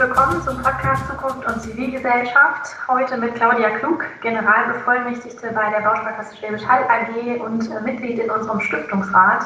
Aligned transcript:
willkommen 0.00 0.40
zum 0.40 0.56
Podcast 0.62 1.06
Zukunft 1.08 1.46
und 1.46 1.60
Zivilgesellschaft. 1.60 2.74
Heute 2.88 3.18
mit 3.18 3.34
Claudia 3.34 3.68
Klug, 3.68 4.02
Generalbevollmächtigte 4.22 5.52
bei 5.52 5.68
der 5.68 5.80
Bausparkasse 5.86 6.38
Schwäbisch 6.38 6.66
Hall 6.66 6.84
AG 6.84 7.38
und 7.42 7.70
äh, 7.70 7.82
Mitglied 7.82 8.18
in 8.18 8.30
unserem 8.30 8.60
Stiftungsrat. 8.60 9.44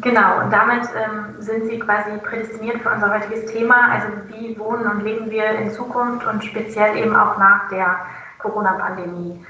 Genau, 0.00 0.38
und 0.40 0.52
damit 0.52 0.88
ähm, 0.94 1.34
sind 1.40 1.64
Sie 1.66 1.80
quasi 1.80 2.16
prädestiniert 2.18 2.80
für 2.80 2.90
unser 2.90 3.12
heutiges 3.12 3.52
Thema. 3.52 3.90
Also 3.90 4.06
wie 4.28 4.56
wohnen 4.56 4.86
und 4.86 5.02
leben 5.02 5.30
wir 5.30 5.50
in 5.50 5.72
Zukunft 5.72 6.24
und 6.28 6.44
speziell 6.44 6.96
eben 6.96 7.16
auch 7.16 7.36
nach 7.36 7.68
der 7.68 7.96
Corona-Pandemie. 8.38 9.44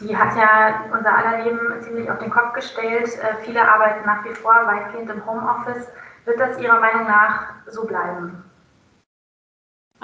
Die 0.00 0.16
hat 0.16 0.34
ja 0.34 0.76
unser 0.96 1.14
aller 1.14 1.44
Leben 1.44 1.60
ziemlich 1.82 2.10
auf 2.10 2.20
den 2.20 2.30
Kopf 2.30 2.54
gestellt. 2.54 3.18
Äh, 3.18 3.34
viele 3.44 3.60
arbeiten 3.60 4.06
nach 4.06 4.24
wie 4.24 4.32
vor 4.32 4.54
weitgehend 4.64 5.10
im 5.10 5.26
Homeoffice. 5.26 5.86
Wird 6.24 6.40
das 6.40 6.58
Ihrer 6.58 6.80
Meinung 6.80 7.06
nach 7.06 7.48
so 7.66 7.84
bleiben? 7.84 8.42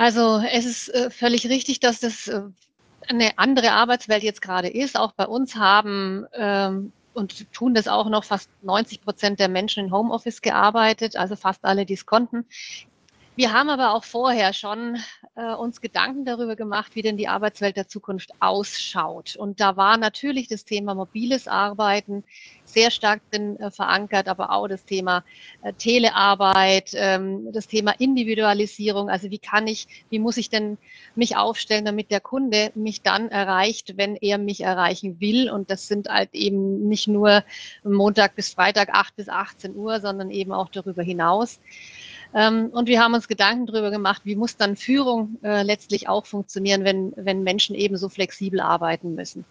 Also 0.00 0.42
es 0.50 0.64
ist 0.64 0.88
äh, 0.94 1.10
völlig 1.10 1.46
richtig, 1.50 1.78
dass 1.78 2.00
das 2.00 2.26
äh, 2.26 2.40
eine 3.08 3.36
andere 3.38 3.72
Arbeitswelt 3.72 4.22
jetzt 4.22 4.40
gerade 4.40 4.68
ist. 4.68 4.98
Auch 4.98 5.12
bei 5.12 5.26
uns 5.26 5.56
haben 5.56 6.24
ähm, 6.32 6.90
und 7.12 7.52
tun 7.52 7.74
das 7.74 7.86
auch 7.86 8.08
noch 8.08 8.24
fast 8.24 8.48
90 8.62 9.02
Prozent 9.02 9.40
der 9.40 9.50
Menschen 9.50 9.84
in 9.84 9.92
Homeoffice 9.92 10.40
gearbeitet, 10.40 11.16
also 11.16 11.36
fast 11.36 11.66
alle, 11.66 11.84
die 11.84 11.92
es 11.92 12.06
konnten. 12.06 12.46
Wir 13.36 13.52
haben 13.52 13.70
aber 13.70 13.94
auch 13.94 14.04
vorher 14.04 14.52
schon 14.52 14.98
äh, 15.36 15.54
uns 15.54 15.80
Gedanken 15.80 16.24
darüber 16.24 16.56
gemacht, 16.56 16.94
wie 16.94 17.02
denn 17.02 17.16
die 17.16 17.28
Arbeitswelt 17.28 17.76
der 17.76 17.86
Zukunft 17.86 18.32
ausschaut. 18.40 19.36
Und 19.36 19.60
da 19.60 19.76
war 19.76 19.96
natürlich 19.96 20.48
das 20.48 20.64
Thema 20.64 20.94
mobiles 20.94 21.46
Arbeiten 21.46 22.24
sehr 22.64 22.90
stark 22.90 23.22
drin 23.30 23.58
äh, 23.58 23.70
verankert, 23.70 24.28
aber 24.28 24.50
auch 24.50 24.66
das 24.66 24.84
Thema 24.84 25.24
äh, 25.62 25.72
Telearbeit, 25.72 26.90
ähm, 26.94 27.52
das 27.52 27.68
Thema 27.68 27.92
Individualisierung. 27.98 29.08
Also 29.08 29.30
wie 29.30 29.38
kann 29.38 29.68
ich, 29.68 29.86
wie 30.10 30.18
muss 30.18 30.36
ich 30.36 30.50
denn 30.50 30.76
mich 31.14 31.36
aufstellen, 31.36 31.84
damit 31.84 32.10
der 32.10 32.20
Kunde 32.20 32.72
mich 32.74 33.02
dann 33.02 33.28
erreicht, 33.28 33.96
wenn 33.96 34.16
er 34.16 34.38
mich 34.38 34.62
erreichen 34.62 35.20
will? 35.20 35.50
Und 35.50 35.70
das 35.70 35.86
sind 35.86 36.08
halt 36.08 36.34
eben 36.34 36.88
nicht 36.88 37.06
nur 37.06 37.44
Montag 37.84 38.34
bis 38.34 38.52
Freitag 38.52 38.90
8 38.92 39.16
bis 39.16 39.28
18 39.28 39.76
Uhr, 39.76 40.00
sondern 40.00 40.30
eben 40.30 40.52
auch 40.52 40.68
darüber 40.68 41.02
hinaus. 41.02 41.60
Ähm, 42.32 42.66
und 42.66 42.88
wir 42.88 43.02
haben 43.02 43.14
uns 43.14 43.26
Gedanken 43.28 43.66
darüber 43.66 43.90
gemacht, 43.90 44.22
wie 44.24 44.36
muss 44.36 44.56
dann 44.56 44.76
Führung 44.76 45.38
äh, 45.42 45.62
letztlich 45.62 46.08
auch 46.08 46.26
funktionieren, 46.26 46.84
wenn, 46.84 47.12
wenn 47.16 47.42
Menschen 47.42 47.74
eben 47.74 47.96
so 47.96 48.08
flexibel 48.08 48.60
arbeiten 48.60 49.14
müssen. 49.14 49.44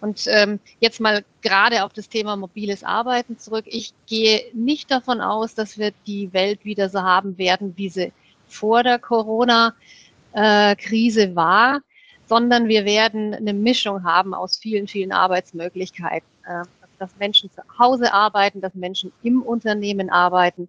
Und 0.00 0.24
ähm, 0.26 0.58
jetzt 0.80 1.00
mal 1.00 1.24
gerade 1.40 1.84
auf 1.84 1.92
das 1.92 2.08
Thema 2.08 2.36
mobiles 2.36 2.82
Arbeiten 2.84 3.38
zurück. 3.38 3.64
Ich 3.66 3.92
gehe 4.06 4.44
nicht 4.52 4.90
davon 4.90 5.20
aus, 5.20 5.54
dass 5.54 5.78
wir 5.78 5.92
die 6.06 6.32
Welt 6.32 6.64
wieder 6.64 6.88
so 6.88 7.02
haben 7.02 7.38
werden, 7.38 7.74
wie 7.76 7.88
sie 7.88 8.12
vor 8.46 8.82
der 8.82 8.98
Corona-Krise 8.98 11.34
war, 11.34 11.80
sondern 12.26 12.68
wir 12.68 12.84
werden 12.84 13.34
eine 13.34 13.54
Mischung 13.54 14.04
haben 14.04 14.34
aus 14.34 14.58
vielen, 14.58 14.88
vielen 14.88 15.12
Arbeitsmöglichkeiten. 15.12 16.28
Äh, 16.44 16.64
dass 16.98 17.10
Menschen 17.18 17.50
zu 17.50 17.62
Hause 17.78 18.12
arbeiten, 18.12 18.60
dass 18.60 18.74
Menschen 18.74 19.12
im 19.22 19.42
Unternehmen 19.42 20.10
arbeiten, 20.10 20.68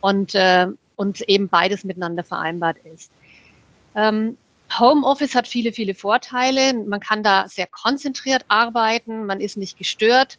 und, 0.00 0.34
äh, 0.34 0.68
und 0.96 1.20
eben 1.28 1.48
beides 1.48 1.84
miteinander 1.84 2.24
vereinbart 2.24 2.78
ist. 2.78 3.10
Ähm, 3.94 4.36
Homeoffice 4.78 5.34
hat 5.34 5.46
viele, 5.46 5.72
viele 5.72 5.94
Vorteile. 5.94 6.74
Man 6.74 7.00
kann 7.00 7.22
da 7.22 7.48
sehr 7.48 7.66
konzentriert 7.66 8.44
arbeiten, 8.48 9.26
man 9.26 9.40
ist 9.40 9.56
nicht 9.56 9.78
gestört. 9.78 10.38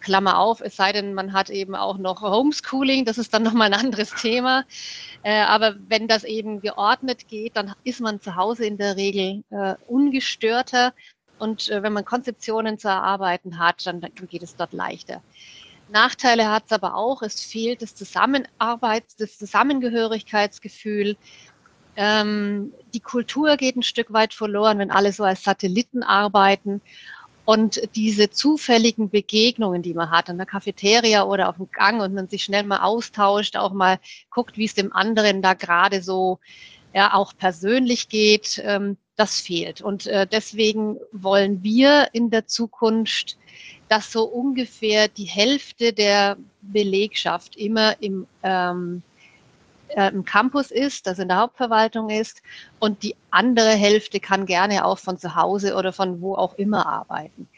Klammer 0.00 0.38
auf, 0.38 0.62
es 0.62 0.76
sei 0.76 0.92
denn, 0.92 1.12
man 1.12 1.34
hat 1.34 1.50
eben 1.50 1.74
auch 1.74 1.98
noch 1.98 2.22
Homeschooling, 2.22 3.04
das 3.04 3.18
ist 3.18 3.34
dann 3.34 3.42
nochmal 3.44 3.72
ein 3.72 3.78
anderes 3.78 4.10
Thema. 4.14 4.64
Äh, 5.22 5.42
aber 5.42 5.76
wenn 5.88 6.08
das 6.08 6.24
eben 6.24 6.60
geordnet 6.60 7.28
geht, 7.28 7.56
dann 7.56 7.74
ist 7.84 8.00
man 8.00 8.20
zu 8.20 8.34
Hause 8.36 8.64
in 8.64 8.78
der 8.78 8.96
Regel 8.96 9.44
äh, 9.50 9.74
ungestörter. 9.86 10.94
Und 11.38 11.68
äh, 11.70 11.82
wenn 11.82 11.92
man 11.92 12.04
Konzeptionen 12.04 12.78
zu 12.78 12.88
erarbeiten 12.88 13.58
hat, 13.58 13.86
dann, 13.86 14.00
dann 14.00 14.12
geht 14.28 14.42
es 14.42 14.56
dort 14.56 14.72
leichter. 14.72 15.22
Nachteile 15.90 16.50
hat 16.50 16.64
es 16.66 16.72
aber 16.72 16.94
auch. 16.94 17.22
Es 17.22 17.40
fehlt 17.40 17.82
das 17.82 17.94
Zusammenarbeits-, 17.94 19.16
das 19.16 19.38
Zusammengehörigkeitsgefühl. 19.38 21.16
Ähm, 21.96 22.72
die 22.94 23.00
Kultur 23.00 23.56
geht 23.56 23.76
ein 23.76 23.82
Stück 23.82 24.12
weit 24.12 24.32
verloren, 24.34 24.78
wenn 24.78 24.90
alle 24.90 25.12
so 25.12 25.24
als 25.24 25.42
Satelliten 25.44 26.02
arbeiten. 26.02 26.80
Und 27.44 27.80
diese 27.96 28.30
zufälligen 28.30 29.10
Begegnungen, 29.10 29.82
die 29.82 29.94
man 29.94 30.10
hat 30.10 30.28
in 30.28 30.36
der 30.36 30.46
Cafeteria 30.46 31.24
oder 31.24 31.48
auf 31.48 31.56
dem 31.56 31.70
Gang 31.70 32.00
und 32.00 32.14
man 32.14 32.28
sich 32.28 32.44
schnell 32.44 32.62
mal 32.62 32.82
austauscht, 32.82 33.56
auch 33.56 33.72
mal 33.72 33.98
guckt, 34.30 34.56
wie 34.56 34.66
es 34.66 34.74
dem 34.74 34.92
anderen 34.92 35.42
da 35.42 35.54
gerade 35.54 36.02
so 36.02 36.38
ja, 36.94 37.14
auch 37.14 37.32
persönlich 37.36 38.08
geht, 38.08 38.60
ähm, 38.64 38.96
das 39.16 39.40
fehlt. 39.40 39.80
Und 39.80 40.06
äh, 40.06 40.26
deswegen 40.26 40.98
wollen 41.12 41.62
wir 41.62 42.08
in 42.12 42.30
der 42.30 42.46
Zukunft 42.46 43.36
dass 43.90 44.12
so 44.12 44.22
ungefähr 44.22 45.08
die 45.08 45.24
Hälfte 45.24 45.92
der 45.92 46.36
Belegschaft 46.62 47.56
immer 47.56 48.00
im, 48.00 48.24
ähm, 48.44 49.02
äh, 49.88 50.12
im 50.12 50.24
Campus 50.24 50.70
ist, 50.70 51.08
das 51.08 51.18
in 51.18 51.26
der 51.26 51.38
Hauptverwaltung 51.38 52.08
ist, 52.08 52.40
und 52.78 53.02
die 53.02 53.16
andere 53.32 53.70
Hälfte 53.70 54.20
kann 54.20 54.46
gerne 54.46 54.84
auch 54.84 55.00
von 55.00 55.18
zu 55.18 55.34
Hause 55.34 55.74
oder 55.74 55.92
von 55.92 56.20
wo 56.20 56.36
auch 56.36 56.54
immer 56.54 56.86
arbeiten. 56.86 57.48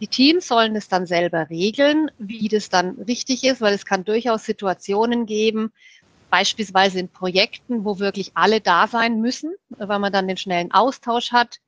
Die 0.00 0.06
Teams 0.06 0.48
sollen 0.48 0.74
es 0.74 0.88
dann 0.88 1.04
selber 1.04 1.50
regeln, 1.50 2.10
wie 2.16 2.48
das 2.48 2.70
dann 2.70 2.92
richtig 3.06 3.44
ist, 3.44 3.60
weil 3.60 3.74
es 3.74 3.84
kann 3.84 4.04
durchaus 4.04 4.46
Situationen 4.46 5.26
geben, 5.26 5.70
beispielsweise 6.30 6.98
in 6.98 7.10
Projekten, 7.10 7.84
wo 7.84 7.98
wirklich 7.98 8.30
alle 8.32 8.62
da 8.62 8.86
sein 8.86 9.20
müssen, 9.20 9.52
weil 9.68 9.98
man 9.98 10.14
dann 10.14 10.28
den 10.28 10.38
schnellen 10.38 10.72
Austausch 10.72 11.30
hat 11.30 11.60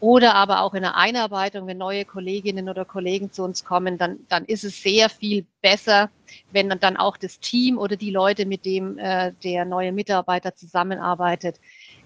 oder 0.00 0.34
aber 0.34 0.62
auch 0.62 0.74
in 0.74 0.82
der 0.82 0.96
Einarbeitung, 0.96 1.66
wenn 1.66 1.78
neue 1.78 2.06
Kolleginnen 2.06 2.68
oder 2.68 2.86
Kollegen 2.86 3.32
zu 3.32 3.42
uns 3.44 3.64
kommen, 3.64 3.98
dann, 3.98 4.18
dann 4.28 4.46
ist 4.46 4.64
es 4.64 4.82
sehr 4.82 5.10
viel 5.10 5.44
besser, 5.60 6.10
wenn 6.52 6.70
dann 6.80 6.96
auch 6.96 7.18
das 7.18 7.38
Team 7.38 7.78
oder 7.78 7.96
die 7.96 8.10
Leute, 8.10 8.46
mit 8.46 8.64
dem 8.64 8.98
äh, 8.98 9.32
der 9.44 9.66
neue 9.66 9.92
Mitarbeiter 9.92 10.56
zusammenarbeitet, 10.56 11.56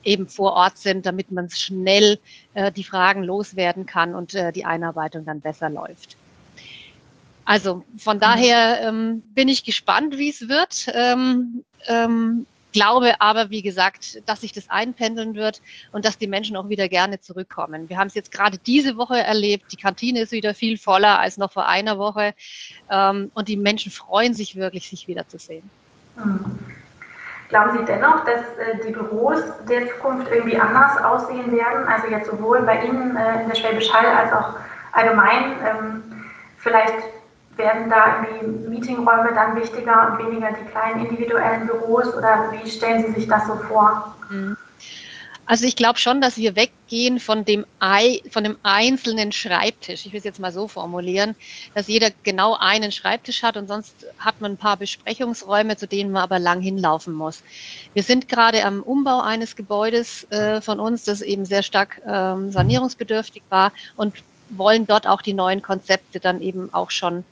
eben 0.02 0.28
vor 0.28 0.54
Ort 0.54 0.76
sind, 0.78 1.06
damit 1.06 1.30
man 1.30 1.48
schnell 1.50 2.18
äh, 2.54 2.72
die 2.72 2.84
Fragen 2.84 3.22
loswerden 3.22 3.86
kann 3.86 4.14
und 4.14 4.34
äh, 4.34 4.52
die 4.52 4.64
Einarbeitung 4.64 5.24
dann 5.24 5.40
besser 5.40 5.70
läuft. 5.70 6.16
Also 7.44 7.84
von 7.98 8.18
daher 8.18 8.80
ähm, 8.82 9.22
bin 9.34 9.48
ich 9.48 9.64
gespannt, 9.64 10.18
wie 10.18 10.30
es 10.30 10.48
wird. 10.48 10.86
Ähm, 10.94 11.64
ähm, 11.86 12.46
glaube 12.74 13.14
aber, 13.20 13.48
wie 13.48 13.62
gesagt, 13.62 14.20
dass 14.28 14.42
sich 14.42 14.52
das 14.52 14.68
einpendeln 14.68 15.34
wird 15.34 15.62
und 15.92 16.04
dass 16.04 16.18
die 16.18 16.26
Menschen 16.26 16.56
auch 16.56 16.68
wieder 16.68 16.88
gerne 16.90 17.20
zurückkommen. 17.20 17.88
Wir 17.88 17.96
haben 17.96 18.08
es 18.08 18.14
jetzt 18.14 18.32
gerade 18.32 18.58
diese 18.58 18.98
Woche 18.98 19.16
erlebt. 19.16 19.72
Die 19.72 19.76
Kantine 19.76 20.20
ist 20.20 20.32
wieder 20.32 20.52
viel 20.52 20.76
voller 20.76 21.18
als 21.18 21.38
noch 21.38 21.52
vor 21.52 21.66
einer 21.66 21.96
Woche. 21.96 22.34
Ähm, 22.90 23.30
und 23.32 23.48
die 23.48 23.56
Menschen 23.56 23.90
freuen 23.90 24.34
sich 24.34 24.56
wirklich, 24.56 24.90
sich 24.90 25.08
wiederzusehen. 25.08 25.70
Mhm. 26.16 26.58
Glauben 27.48 27.78
Sie 27.78 27.84
dennoch, 27.84 28.24
dass 28.24 28.40
äh, 28.58 28.84
die 28.86 28.92
Büros 28.92 29.38
der 29.68 29.88
Zukunft 29.88 30.30
irgendwie 30.30 30.58
anders 30.58 30.98
aussehen 30.98 31.52
werden? 31.52 31.86
Also 31.86 32.08
jetzt 32.08 32.28
sowohl 32.28 32.62
bei 32.62 32.84
Ihnen 32.84 33.16
äh, 33.16 33.42
in 33.42 33.48
der 33.48 33.54
Schwäbisch 33.54 33.92
Hall 33.92 34.06
als 34.06 34.32
auch 34.32 34.54
allgemein. 34.92 35.52
Ähm, 35.64 36.02
vielleicht 36.58 37.13
werden 37.56 37.90
da 37.90 38.26
irgendwie 38.26 38.68
Meetingräume 38.68 39.32
dann 39.34 39.56
wichtiger 39.56 40.12
und 40.12 40.26
weniger 40.26 40.48
die 40.52 40.70
kleinen 40.70 41.06
individuellen 41.06 41.66
Büros 41.66 42.14
oder 42.14 42.52
wie 42.52 42.70
stellen 42.70 43.06
Sie 43.06 43.20
sich 43.20 43.28
das 43.28 43.46
so 43.46 43.56
vor? 43.56 44.14
Mhm. 44.30 44.56
Also 45.46 45.66
ich 45.66 45.76
glaube 45.76 45.98
schon, 45.98 46.20
dass 46.20 46.38
wir 46.38 46.56
weggehen 46.56 47.20
von 47.20 47.44
dem, 47.44 47.66
von 48.30 48.44
dem 48.44 48.56
einzelnen 48.62 49.30
Schreibtisch. 49.30 50.06
Ich 50.06 50.12
will 50.12 50.18
es 50.18 50.24
jetzt 50.24 50.40
mal 50.40 50.52
so 50.52 50.68
formulieren, 50.68 51.34
dass 51.74 51.88
jeder 51.88 52.10
genau 52.22 52.56
einen 52.58 52.92
Schreibtisch 52.92 53.42
hat 53.42 53.56
und 53.58 53.68
sonst 53.68 53.94
hat 54.18 54.40
man 54.40 54.52
ein 54.52 54.56
paar 54.56 54.78
Besprechungsräume, 54.78 55.76
zu 55.76 55.86
denen 55.86 56.12
man 56.12 56.22
aber 56.22 56.38
lang 56.38 56.62
hinlaufen 56.62 57.12
muss. 57.12 57.42
Wir 57.92 58.02
sind 58.02 58.28
gerade 58.28 58.64
am 58.64 58.82
Umbau 58.82 59.20
eines 59.20 59.54
Gebäudes 59.54 60.26
äh, 60.30 60.62
von 60.62 60.80
uns, 60.80 61.04
das 61.04 61.20
eben 61.20 61.44
sehr 61.44 61.62
stark 61.62 62.00
ähm, 62.06 62.50
sanierungsbedürftig 62.50 63.42
war 63.50 63.72
und 63.96 64.14
wollen 64.58 64.86
dort 64.86 65.06
auch 65.06 65.22
die 65.22 65.34
neuen 65.34 65.62
Konzepte 65.62 66.20
dann 66.20 66.40
eben 66.40 66.72
auch 66.72 66.90
schon 66.90 67.24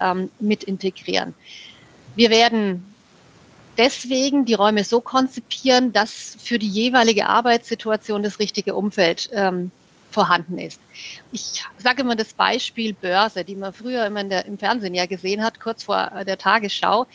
ähm, 0.00 0.30
mit 0.40 0.64
integrieren. 0.64 1.34
Wir 2.16 2.30
werden 2.30 2.94
deswegen 3.76 4.44
die 4.44 4.54
Räume 4.54 4.84
so 4.84 5.00
konzipieren, 5.00 5.92
dass 5.92 6.36
für 6.38 6.58
die 6.58 6.68
jeweilige 6.68 7.26
Arbeitssituation 7.26 8.22
das 8.22 8.38
richtige 8.38 8.74
Umfeld 8.74 9.30
ähm, 9.32 9.70
vorhanden 10.10 10.58
ist. 10.58 10.80
Ich 11.32 11.64
sage 11.78 12.02
immer 12.02 12.16
das 12.16 12.32
Beispiel 12.32 12.94
Börse, 12.94 13.44
die 13.44 13.54
man 13.54 13.72
früher 13.72 14.06
immer 14.06 14.24
der, 14.24 14.44
im 14.46 14.58
Fernsehen 14.58 14.94
ja 14.94 15.06
gesehen 15.06 15.42
hat, 15.42 15.60
kurz 15.60 15.84
vor 15.84 16.24
der 16.26 16.36
Tagesschau. 16.36 17.06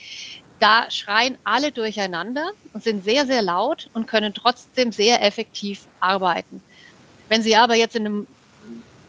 Da 0.60 0.90
schreien 0.90 1.38
alle 1.44 1.72
durcheinander 1.72 2.52
und 2.74 2.84
sind 2.84 3.04
sehr, 3.04 3.26
sehr 3.26 3.42
laut 3.42 3.90
und 3.94 4.08
können 4.08 4.34
trotzdem 4.34 4.94
sehr 4.94 5.22
effektiv 5.22 5.86
arbeiten. 6.00 6.64
Wenn 7.28 7.42
Sie 7.42 7.56
aber 7.56 7.76
jetzt 7.76 7.96
in 7.96 8.06
einem 8.06 8.28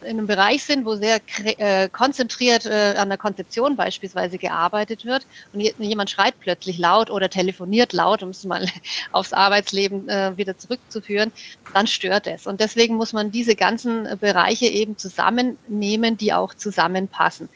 in 0.03 0.17
einem 0.17 0.27
Bereich 0.27 0.63
sind, 0.63 0.85
wo 0.85 0.95
sehr 0.95 1.19
äh, 1.43 1.89
konzentriert 1.89 2.65
äh, 2.65 2.95
an 2.97 3.09
der 3.09 3.17
Konzeption 3.17 3.75
beispielsweise 3.75 4.37
gearbeitet 4.37 5.05
wird 5.05 5.25
und 5.53 5.61
jemand 5.61 6.09
schreit 6.09 6.35
plötzlich 6.39 6.77
laut 6.77 7.09
oder 7.09 7.29
telefoniert 7.29 7.93
laut, 7.93 8.23
um 8.23 8.29
es 8.29 8.43
mal 8.43 8.67
aufs 9.11 9.33
Arbeitsleben 9.33 10.07
äh, 10.09 10.37
wieder 10.37 10.57
zurückzuführen, 10.57 11.31
dann 11.73 11.87
stört 11.87 12.27
es. 12.27 12.47
Und 12.47 12.61
deswegen 12.61 12.95
muss 12.95 13.13
man 13.13 13.31
diese 13.31 13.55
ganzen 13.55 14.17
Bereiche 14.19 14.67
eben 14.67 14.97
zusammennehmen, 14.97 16.17
die 16.17 16.33
auch 16.33 16.53
zusammenpassen. 16.53 17.49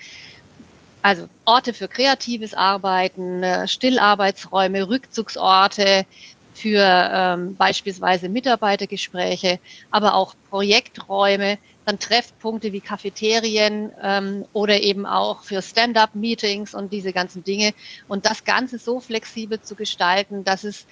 Also 1.02 1.28
Orte 1.46 1.74
für 1.74 1.88
kreatives 1.88 2.54
Arbeiten, 2.54 3.42
äh, 3.44 3.68
Stillarbeitsräume, 3.68 4.88
Rückzugsorte, 4.88 6.06
für 6.54 7.10
ähm, 7.14 7.56
beispielsweise 7.56 8.30
Mitarbeitergespräche, 8.30 9.60
aber 9.90 10.16
auch 10.16 10.36
Projekträume, 10.50 11.58
dann 11.86 12.00
Treffpunkte 12.00 12.72
wie 12.74 12.82
Cafeterien 12.82 13.92
ähm, 14.02 14.46
oder 14.54 14.82
eben 14.82 15.06
auch 15.06 15.44
für 15.44 15.62
Stand-up-Meetings 15.62 16.74
und 16.74 16.94
diese 16.94 17.14
ganzen 17.14 17.44
Dinge. 17.44 17.74
Und 18.08 18.26
das 18.26 18.44
Ganze 18.44 18.78
so 18.78 19.00
flexibel 19.00 19.62
zu 19.62 19.76
gestalten, 19.76 20.44
dass 20.44 20.64
es 20.64 20.86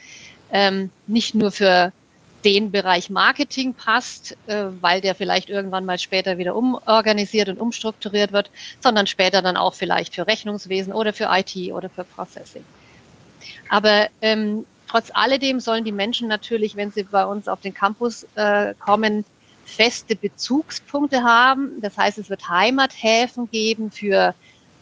ähm, 0.52 0.90
nicht 1.08 1.36
nur 1.36 1.52
für 1.52 1.92
den 2.46 2.72
Bereich 2.72 3.10
Marketing 3.10 3.74
passt, 3.74 4.38
äh, 4.48 4.66
weil 4.82 5.02
der 5.02 5.14
vielleicht 5.14 5.50
irgendwann 5.50 5.86
mal 5.86 6.00
später 6.00 6.38
wieder 6.38 6.56
umorganisiert 6.56 7.50
und 7.50 7.60
umstrukturiert 7.60 8.32
wird, 8.32 8.50
sondern 8.80 9.08
später 9.08 9.42
dann 9.42 9.58
auch 9.58 9.74
vielleicht 9.74 10.16
für 10.16 10.26
Rechnungswesen 10.26 10.94
oder 10.94 11.14
für 11.14 11.28
IT 11.30 11.72
oder 11.74 11.90
für 11.90 12.04
Processing. 12.04 12.64
Aber 13.70 14.08
ähm, 14.22 14.66
trotz 14.90 15.12
alledem 15.14 15.60
sollen 15.60 15.86
die 15.86 15.92
Menschen 15.92 16.28
natürlich, 16.28 16.76
wenn 16.76 16.92
sie 16.92 17.04
bei 17.04 17.26
uns 17.26 17.48
auf 17.48 17.62
den 17.62 17.74
Campus 17.74 18.26
äh, 18.36 18.74
kommen, 18.80 19.24
feste 19.66 20.16
Bezugspunkte 20.16 21.24
haben. 21.24 21.80
Das 21.82 21.98
heißt, 21.98 22.18
es 22.18 22.30
wird 22.30 22.50
Heimathäfen 22.50 23.50
geben 23.52 23.92
für 23.92 24.34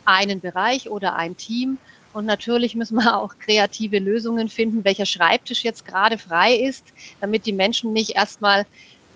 einen 0.06 0.40
Bereich 0.40 0.90
oder 0.90 1.16
ein 1.16 1.36
Team. 1.36 1.78
Und 2.14 2.26
natürlich 2.26 2.74
müssen 2.74 2.96
wir 2.96 3.18
auch 3.18 3.38
kreative 3.38 4.00
Lösungen 4.00 4.50
finden, 4.50 4.86
welcher 4.86 5.06
Schreibtisch 5.06 5.64
jetzt 5.64 5.86
gerade 5.86 6.18
frei 6.18 6.56
ist, 6.56 6.86
damit 7.20 7.46
die 7.46 7.54
Menschen 7.54 7.94
nicht 7.94 8.16
erstmal 8.16 8.66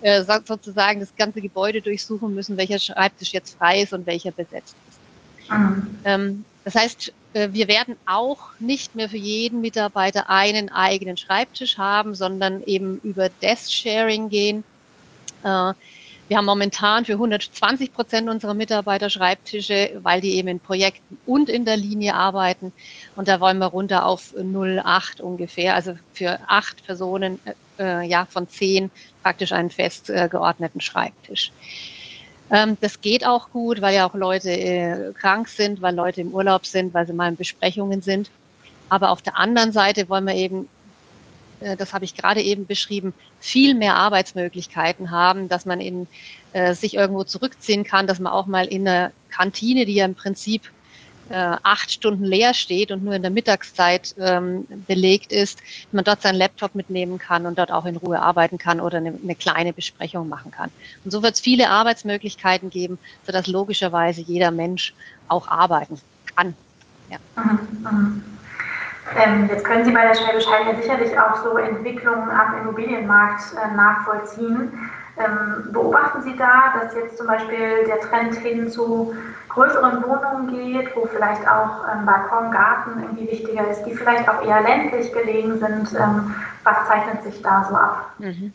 äh, 0.02 0.22
sozusagen 0.22 1.00
das 1.00 1.16
ganze 1.16 1.40
Gebäude 1.40 1.80
durchsuchen 1.80 2.34
müssen, 2.34 2.56
welcher 2.58 2.78
Schreibtisch 2.78 3.32
jetzt 3.32 3.56
frei 3.56 3.82
ist 3.82 3.92
und 3.92 4.06
welcher 4.06 4.30
besetzt 4.30 4.76
ist. 4.88 5.50
Mhm. 5.50 5.98
Ähm, 6.04 6.44
das 6.64 6.74
heißt, 6.74 7.12
wir 7.32 7.68
werden 7.68 7.96
auch 8.06 8.50
nicht 8.58 8.94
mehr 8.94 9.08
für 9.08 9.16
jeden 9.16 9.60
Mitarbeiter 9.60 10.28
einen 10.28 10.68
eigenen 10.68 11.16
Schreibtisch 11.16 11.78
haben, 11.78 12.14
sondern 12.14 12.62
eben 12.64 13.00
über 13.02 13.28
Desk-Sharing 13.28 14.28
gehen. 14.28 14.64
Äh, 15.42 15.72
wir 16.28 16.38
haben 16.38 16.46
momentan 16.46 17.04
für 17.04 17.12
120 17.12 17.92
Prozent 17.92 18.28
unserer 18.30 18.54
Mitarbeiter 18.54 19.10
Schreibtische, 19.10 20.00
weil 20.02 20.20
die 20.20 20.36
eben 20.36 20.48
in 20.48 20.60
Projekten 20.60 21.18
und 21.26 21.50
in 21.50 21.64
der 21.64 21.76
Linie 21.76 22.14
arbeiten. 22.14 22.72
Und 23.16 23.28
da 23.28 23.40
wollen 23.40 23.58
wir 23.58 23.66
runter 23.66 24.06
auf 24.06 24.32
0,8 24.34 25.20
ungefähr, 25.20 25.74
also 25.74 25.94
für 26.14 26.38
acht 26.46 26.86
Personen 26.86 27.38
äh, 27.78 28.06
ja, 28.06 28.26
von 28.26 28.48
zehn 28.48 28.90
praktisch 29.22 29.52
einen 29.52 29.70
fest 29.70 30.08
äh, 30.08 30.28
geordneten 30.30 30.80
Schreibtisch. 30.80 31.52
Ähm, 32.52 32.76
das 32.82 33.00
geht 33.00 33.26
auch 33.26 33.50
gut, 33.50 33.80
weil 33.80 33.94
ja 33.94 34.06
auch 34.06 34.14
Leute 34.14 34.50
äh, 34.50 35.12
krank 35.14 35.48
sind, 35.48 35.80
weil 35.80 35.94
Leute 35.94 36.20
im 36.20 36.34
Urlaub 36.34 36.66
sind, 36.66 36.92
weil 36.92 37.06
sie 37.06 37.14
mal 37.14 37.30
in 37.30 37.36
Besprechungen 37.36 38.02
sind. 38.02 38.30
Aber 38.90 39.10
auf 39.10 39.22
der 39.22 39.38
anderen 39.38 39.72
Seite 39.72 40.10
wollen 40.10 40.26
wir 40.26 40.34
eben, 40.34 40.68
äh, 41.60 41.78
das 41.78 41.94
habe 41.94 42.04
ich 42.04 42.14
gerade 42.14 42.42
eben 42.42 42.66
beschrieben, 42.66 43.14
viel 43.40 43.74
mehr 43.74 43.96
Arbeitsmöglichkeiten 43.96 45.10
haben, 45.10 45.48
dass 45.48 45.64
man 45.64 45.80
in, 45.80 46.06
äh, 46.52 46.74
sich 46.74 46.92
irgendwo 46.94 47.24
zurückziehen 47.24 47.84
kann, 47.84 48.06
dass 48.06 48.20
man 48.20 48.34
auch 48.34 48.46
mal 48.46 48.66
in 48.66 48.86
einer 48.86 49.12
Kantine, 49.30 49.86
die 49.86 49.94
ja 49.94 50.04
im 50.04 50.14
Prinzip 50.14 50.70
äh, 51.28 51.56
acht 51.62 51.90
Stunden 51.90 52.24
leer 52.24 52.54
steht 52.54 52.90
und 52.90 53.04
nur 53.04 53.14
in 53.14 53.22
der 53.22 53.30
Mittagszeit 53.30 54.14
ähm, 54.18 54.66
belegt 54.86 55.32
ist, 55.32 55.60
man 55.90 56.04
dort 56.04 56.22
seinen 56.22 56.36
Laptop 56.36 56.74
mitnehmen 56.74 57.18
kann 57.18 57.46
und 57.46 57.58
dort 57.58 57.72
auch 57.72 57.84
in 57.84 57.96
Ruhe 57.96 58.20
arbeiten 58.20 58.58
kann 58.58 58.80
oder 58.80 58.98
eine, 58.98 59.18
eine 59.22 59.34
kleine 59.34 59.72
Besprechung 59.72 60.28
machen 60.28 60.50
kann. 60.50 60.70
Und 61.04 61.10
so 61.10 61.22
wird 61.22 61.34
es 61.34 61.40
viele 61.40 61.70
Arbeitsmöglichkeiten 61.70 62.70
geben, 62.70 62.98
sodass 63.24 63.46
logischerweise 63.46 64.20
jeder 64.20 64.50
Mensch 64.50 64.94
auch 65.28 65.48
arbeiten 65.48 66.00
kann. 66.34 66.54
Ja. 67.08 67.18
Mhm, 67.36 67.58
mhm. 67.82 68.24
Ähm, 69.16 69.48
jetzt 69.48 69.64
können 69.64 69.84
Sie 69.84 69.90
bei 69.92 70.06
der 70.06 70.14
Schwäbisch 70.14 70.46
ja 70.46 70.80
sicherlich 70.80 71.18
auch 71.18 71.42
so 71.42 71.56
Entwicklungen 71.58 72.30
am 72.30 72.60
Immobilienmarkt 72.60 73.42
äh, 73.52 73.74
nachvollziehen. 73.74 74.72
Ähm, 75.18 75.72
beobachten 75.72 76.22
Sie 76.22 76.36
da, 76.36 76.74
dass 76.80 76.94
jetzt 76.94 77.18
zum 77.18 77.26
Beispiel 77.26 77.84
der 77.86 78.00
Trend 78.00 78.34
hin 78.36 78.70
zu 78.70 79.14
größeren 79.50 80.02
Wohnungen 80.02 80.48
geht, 80.48 80.96
wo 80.96 81.06
vielleicht 81.06 81.46
auch 81.46 81.84
ähm, 81.92 82.06
Balkon, 82.06 82.50
Garten 82.50 83.02
irgendwie 83.02 83.30
wichtiger 83.30 83.68
ist, 83.68 83.84
die 83.84 83.94
vielleicht 83.94 84.26
auch 84.28 84.42
eher 84.42 84.62
ländlich 84.62 85.12
gelegen 85.12 85.58
sind? 85.58 85.92
Ähm, 86.00 86.34
was 86.64 86.88
zeichnet 86.88 87.22
sich 87.24 87.42
da 87.42 87.66
so 87.68 87.74
ab? 87.74 88.12
Mhm. 88.18 88.54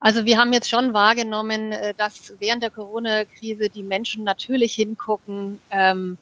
Also 0.00 0.24
wir 0.24 0.38
haben 0.38 0.52
jetzt 0.52 0.68
schon 0.68 0.94
wahrgenommen, 0.94 1.72
äh, 1.72 1.94
dass 1.94 2.34
während 2.38 2.62
der 2.62 2.70
Corona-Krise 2.70 3.68
die 3.68 3.82
Menschen 3.82 4.24
natürlich 4.24 4.74
hingucken, 4.74 5.60
ähm, 5.70 6.16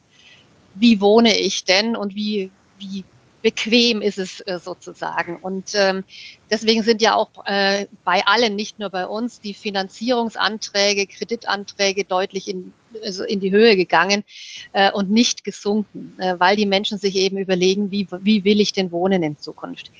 wie 0.75 1.01
wohne 1.01 1.39
ich 1.39 1.65
denn 1.65 1.97
und 1.97 2.15
wie, 2.15 2.51
wie 2.79 3.05
bequem 3.43 4.03
ist 4.03 4.19
es 4.19 4.41
äh, 4.41 4.59
sozusagen. 4.59 5.37
Und 5.37 5.73
ähm, 5.75 6.05
deswegen 6.51 6.83
sind 6.83 7.03
ja 7.03 7.15
auch 7.15 7.31
äh, 7.47 7.87
bei 8.05 8.27
allen, 8.27 8.57
nicht 8.57 8.79
nur 8.79 8.91
bei 8.91 9.07
uns, 9.07 9.41
die 9.41 9.55
Finanzierungsanträge, 9.55 11.07
Kreditanträge 11.07 12.05
deutlich 12.05 12.49
in, 12.49 12.73
also 13.03 13.25
in 13.25 13.41
die 13.41 13.51
Höhe 13.51 13.77
gegangen 13.77 14.25
äh, 14.73 14.91
und 14.93 15.11
nicht 15.11 15.45
gesunken, 15.45 16.15
äh, 16.19 16.39
weil 16.39 16.57
die 16.57 16.67
Menschen 16.67 16.99
sich 16.99 17.17
eben 17.17 17.39
überlegen, 17.39 17.91
wie, 17.91 18.07
wie 18.21 18.45
will 18.45 18.61
ich 18.61 18.73
denn 18.73 18.93
wohnen 18.93 19.23
in 19.23 19.39
Zukunft. 19.39 19.91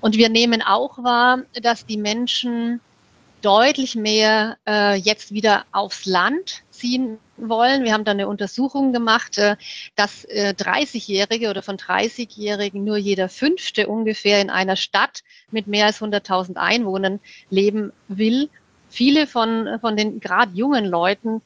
Und 0.00 0.16
wir 0.16 0.28
nehmen 0.28 0.62
auch 0.62 0.98
wahr, 0.98 1.42
dass 1.62 1.86
die 1.86 1.96
Menschen 1.96 2.80
deutlich 3.46 3.94
mehr 3.94 4.58
äh, 4.66 4.96
jetzt 4.96 5.32
wieder 5.32 5.66
aufs 5.70 6.04
Land 6.04 6.64
ziehen 6.70 7.18
wollen. 7.36 7.84
Wir 7.84 7.92
haben 7.92 8.02
da 8.02 8.10
eine 8.10 8.26
Untersuchung 8.26 8.92
gemacht, 8.92 9.38
äh, 9.38 9.54
dass 9.94 10.24
äh, 10.24 10.52
30-Jährige 10.58 11.48
oder 11.48 11.62
von 11.62 11.76
30-Jährigen 11.76 12.82
nur 12.82 12.96
jeder 12.96 13.28
Fünfte 13.28 13.86
ungefähr 13.86 14.40
in 14.40 14.50
einer 14.50 14.74
Stadt 14.74 15.22
mit 15.52 15.68
mehr 15.68 15.86
als 15.86 16.00
100.000 16.00 16.56
Einwohnern 16.56 17.20
leben 17.48 17.92
will. 18.08 18.50
Viele 18.88 19.28
von, 19.28 19.78
von 19.80 19.96
den 19.96 20.18
gerade 20.18 20.50
jungen 20.52 20.84
Leuten 20.84 21.40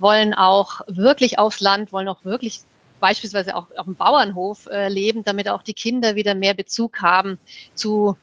wollen 0.00 0.34
auch 0.34 0.80
wirklich 0.88 1.38
aufs 1.38 1.60
Land, 1.60 1.92
wollen 1.92 2.08
auch 2.08 2.24
wirklich 2.24 2.62
beispielsweise 2.98 3.54
auch 3.54 3.68
auf 3.76 3.84
dem 3.84 3.94
Bauernhof 3.94 4.66
äh, 4.66 4.88
leben, 4.88 5.22
damit 5.22 5.48
auch 5.48 5.62
die 5.62 5.74
Kinder 5.74 6.16
wieder 6.16 6.34
mehr 6.34 6.54
Bezug 6.54 7.00
haben 7.00 7.38
zu 7.74 8.16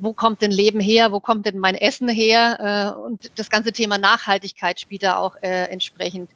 wo 0.00 0.12
kommt 0.12 0.42
denn 0.42 0.50
Leben 0.50 0.80
her, 0.80 1.12
wo 1.12 1.20
kommt 1.20 1.46
denn 1.46 1.58
mein 1.58 1.74
Essen 1.74 2.08
her? 2.08 2.94
Äh, 2.96 3.00
und 3.00 3.30
das 3.38 3.50
ganze 3.50 3.72
Thema 3.72 3.98
Nachhaltigkeit 3.98 4.80
spielt 4.80 5.02
da 5.02 5.16
auch 5.16 5.36
äh, 5.42 5.64
entsprechend 5.64 6.30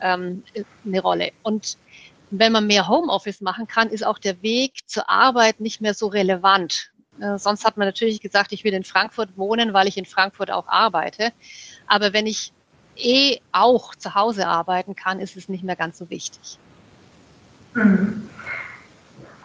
ähm, 0.00 0.42
eine 0.84 1.00
Rolle. 1.00 1.32
Und 1.42 1.78
wenn 2.30 2.52
man 2.52 2.66
mehr 2.66 2.88
Homeoffice 2.88 3.40
machen 3.40 3.66
kann, 3.66 3.88
ist 3.88 4.04
auch 4.04 4.18
der 4.18 4.42
Weg 4.42 4.86
zur 4.86 5.08
Arbeit 5.08 5.60
nicht 5.60 5.80
mehr 5.80 5.94
so 5.94 6.08
relevant. 6.08 6.90
Äh, 7.20 7.38
sonst 7.38 7.64
hat 7.64 7.76
man 7.76 7.88
natürlich 7.88 8.20
gesagt, 8.20 8.52
ich 8.52 8.64
will 8.64 8.74
in 8.74 8.84
Frankfurt 8.84 9.36
wohnen, 9.36 9.72
weil 9.72 9.88
ich 9.88 9.96
in 9.96 10.04
Frankfurt 10.04 10.50
auch 10.50 10.68
arbeite. 10.68 11.32
Aber 11.86 12.12
wenn 12.12 12.26
ich 12.26 12.52
eh 12.96 13.38
auch 13.52 13.94
zu 13.94 14.14
Hause 14.14 14.46
arbeiten 14.46 14.94
kann, 14.94 15.20
ist 15.20 15.36
es 15.36 15.48
nicht 15.48 15.64
mehr 15.64 15.76
ganz 15.76 15.98
so 15.98 16.10
wichtig. 16.10 16.58
Mhm. 17.74 18.28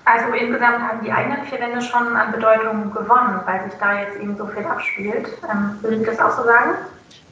Also 0.05 0.33
insgesamt 0.33 0.79
haben 0.79 1.03
die 1.03 1.11
eigenen 1.11 1.45
vier 1.45 1.59
Wände 1.59 1.81
schon 1.81 2.15
an 2.15 2.31
Bedeutung 2.31 2.93
gewonnen, 2.93 3.39
weil 3.45 3.69
sich 3.69 3.79
da 3.79 4.01
jetzt 4.01 4.19
eben 4.19 4.35
so 4.37 4.45
viel 4.47 4.65
abspielt. 4.65 5.27
Ähm, 5.49 5.77
würde 5.81 5.97
ich 5.97 6.05
das 6.05 6.19
auch 6.19 6.35
so 6.35 6.43
sagen? 6.43 6.75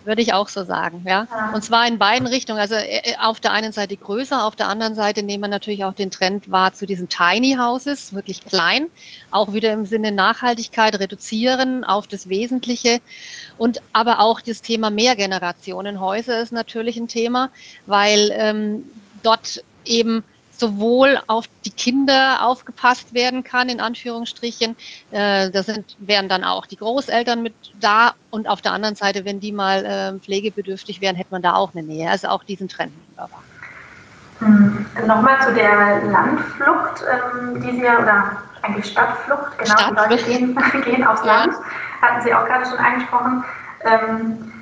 Würde 0.03 0.21
ich 0.23 0.33
auch 0.33 0.47
so 0.47 0.63
sagen, 0.63 1.03
ja. 1.05 1.27
ja. 1.29 1.51
Und 1.53 1.63
zwar 1.63 1.85
in 1.87 1.99
beiden 1.99 2.25
Richtungen. 2.25 2.59
Also 2.59 2.75
äh, 2.75 3.01
äh, 3.03 3.17
auf 3.19 3.39
der 3.39 3.51
einen 3.51 3.71
Seite 3.71 3.95
größer, 3.97 4.45
auf 4.45 4.55
der 4.55 4.67
anderen 4.67 4.95
Seite 4.95 5.21
nehmen 5.21 5.43
wir 5.43 5.47
natürlich 5.47 5.83
auch 5.83 5.93
den 5.93 6.09
Trend 6.09 6.49
wahr 6.49 6.73
zu 6.73 6.87
diesen 6.87 7.07
Tiny 7.07 7.55
Houses, 7.59 8.13
wirklich 8.13 8.43
klein. 8.45 8.87
Auch 9.29 9.53
wieder 9.53 9.73
im 9.73 9.85
Sinne 9.85 10.11
Nachhaltigkeit 10.11 10.97
reduzieren 10.97 11.83
auf 11.83 12.07
das 12.07 12.29
Wesentliche. 12.29 12.99
Und 13.57 13.81
aber 13.93 14.21
auch 14.21 14.41
das 14.41 14.61
Thema 14.61 14.89
Mehrgenerationenhäuser 14.89 16.41
ist 16.41 16.51
natürlich 16.51 16.97
ein 16.97 17.07
Thema, 17.07 17.49
weil 17.85 18.31
ähm, 18.33 18.85
dort 19.21 19.63
eben 19.85 20.23
sowohl 20.61 21.19
auf 21.25 21.45
die 21.65 21.71
Kinder 21.71 22.45
aufgepasst 22.45 23.15
werden 23.15 23.43
kann, 23.43 23.67
in 23.67 23.81
Anführungsstrichen. 23.81 24.77
Äh, 25.09 25.49
da 25.49 25.63
sind, 25.63 25.97
wären 25.97 26.29
dann 26.29 26.43
auch 26.43 26.67
die 26.67 26.77
Großeltern 26.77 27.41
mit 27.41 27.55
da 27.79 28.13
und 28.29 28.47
auf 28.47 28.61
der 28.61 28.71
anderen 28.71 28.95
Seite, 28.95 29.25
wenn 29.25 29.39
die 29.39 29.51
mal 29.51 29.83
äh, 29.83 30.19
pflegebedürftig 30.19 31.01
wären, 31.01 31.15
hätte 31.15 31.31
man 31.31 31.41
da 31.41 31.55
auch 31.55 31.73
eine 31.73 31.83
Nähe. 31.83 32.09
Also 32.09 32.27
auch 32.27 32.43
diesen 32.43 32.69
Trend 32.69 32.93
wunderbar. 33.09 33.41
Hm. 34.37 34.85
Nochmal 35.07 35.41
zu 35.41 35.53
der 35.53 36.03
Landflucht, 36.03 37.03
ähm, 37.11 37.61
die 37.61 37.71
Sie 37.77 37.83
ja, 37.83 37.99
oder 37.99 38.37
eigentlich 38.61 38.85
Stadtflucht, 38.85 39.57
genau, 39.57 39.71
Stadtflucht. 39.71 40.11
die 40.11 40.15
Leute 40.15 40.23
gehen, 40.25 40.59
gehen 40.85 41.07
aufs 41.07 41.25
ja. 41.25 41.37
Land, 41.37 41.55
hatten 42.03 42.21
Sie 42.21 42.33
auch 42.33 42.45
gerade 42.45 42.65
schon 42.65 42.77
angesprochen. 42.77 43.43
Ähm, 43.83 44.60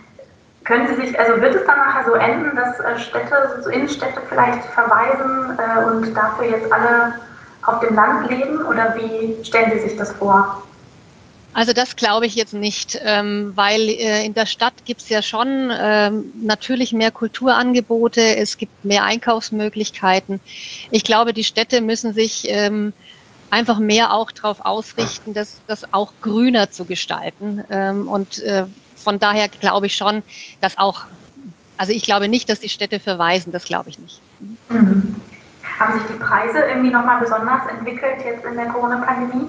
Können 0.70 0.88
Sie 0.88 1.04
sich, 1.04 1.20
also 1.20 1.42
wird 1.42 1.56
es 1.56 1.66
dann 1.66 1.80
nachher 1.80 2.06
so 2.06 2.14
enden, 2.14 2.56
dass 2.56 2.80
äh, 2.80 3.00
Städte, 3.00 3.60
so 3.64 3.72
Innenstädte 3.72 4.22
vielleicht 4.30 4.64
verweisen 4.66 5.58
äh, 5.58 5.84
und 5.86 6.14
dafür 6.14 6.46
jetzt 6.46 6.72
alle 6.72 7.16
auf 7.66 7.80
dem 7.80 7.96
Land 7.96 8.30
leben 8.30 8.62
oder 8.62 8.96
wie 8.96 9.44
stellen 9.44 9.72
Sie 9.72 9.90
sich 9.90 9.98
das 9.98 10.12
vor? 10.12 10.62
Also 11.56 11.74
das 11.74 11.96
glaube 11.96 12.28
ich 12.28 12.36
jetzt 12.36 12.54
nicht, 12.54 13.00
ähm, 13.04 13.54
weil 13.56 13.82
äh, 13.82 14.24
in 14.24 14.36
der 14.36 14.46
Stadt 14.46 14.86
gibt 14.86 15.02
es 15.02 15.10
ja 15.10 15.24
schon 15.24 15.72
ähm, 15.76 16.26
natürlich 16.40 16.94
mehr 16.94 17.10
Kulturangebote, 17.10 18.38
es 18.38 18.58
gibt 18.58 18.86
mehr 18.86 19.04
Einkaufsmöglichkeiten. 19.06 20.40
Ich 20.92 21.04
glaube, 21.04 21.34
die 21.34 21.44
Städte 21.44 21.82
müssen 21.82 22.14
sich 22.14 22.44
ähm, 22.48 22.94
einfach 23.50 23.80
mehr 23.80 24.14
auch 24.14 24.32
darauf 24.32 24.64
ausrichten, 24.64 25.34
das, 25.34 25.62
das 25.66 25.92
auch 25.96 26.14
grüner 26.22 26.70
zu 26.70 26.86
gestalten. 26.86 27.62
Und 28.08 28.44
von 29.00 29.20
daher 29.20 29.50
glaube 29.50 29.88
ich 29.88 29.96
schon, 29.96 30.24
dass 30.62 30.78
auch, 30.78 31.06
also 31.78 31.92
ich 31.92 32.04
glaube 32.04 32.28
nicht, 32.28 32.50
dass 32.50 32.60
die 32.60 32.70
Städte 32.70 33.00
verweisen, 33.00 33.52
das 33.52 33.66
glaube 33.66 33.90
ich 33.90 34.00
nicht. 34.00 34.22
Mhm. 34.70 35.16
Haben 35.80 36.00
sich 36.00 36.08
die 36.12 36.20
Preise 36.20 36.60
irgendwie 36.60 36.92
nochmal 36.92 37.22
besonders 37.22 37.66
entwickelt 37.68 38.18
jetzt 38.26 38.46
in 38.46 38.56
der 38.56 38.66
Corona-Pandemie? 38.68 39.48